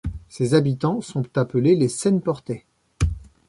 [0.29, 2.65] Ses habitants sont appelés les Seine-Portais.